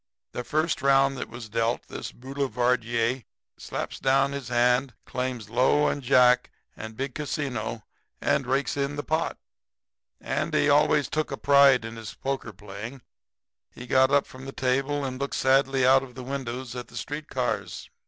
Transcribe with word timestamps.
"The 0.31 0.43
first 0.43 0.81
round 0.81 1.15
that 1.17 1.29
was 1.29 1.47
dealt, 1.47 1.87
this 1.87 2.11
boulevardier 2.11 3.23
slaps 3.55 3.99
down 3.99 4.31
his 4.31 4.47
hand, 4.47 4.95
claims 5.05 5.47
low 5.51 5.89
and 5.89 6.01
jack 6.01 6.49
and 6.75 6.97
big 6.97 7.13
casino 7.13 7.83
and 8.19 8.47
rakes 8.47 8.75
in 8.75 8.95
the 8.95 9.03
pot. 9.03 9.37
"Andy 10.19 10.67
always 10.69 11.07
took 11.07 11.29
a 11.31 11.37
pride 11.37 11.85
in 11.85 11.97
his 11.97 12.15
poker 12.15 12.51
playing. 12.51 13.03
He 13.69 13.85
got 13.85 14.09
up 14.09 14.25
from 14.25 14.45
the 14.47 14.51
table 14.51 15.05
and 15.05 15.21
looked 15.21 15.35
sadly 15.35 15.85
out 15.85 16.01
of 16.01 16.15
the 16.15 16.23
window 16.23 16.61
at 16.73 16.87
the 16.87 16.97
street 16.97 17.29
cars. 17.29 17.87